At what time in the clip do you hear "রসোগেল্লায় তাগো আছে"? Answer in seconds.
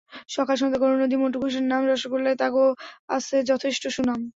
1.85-3.35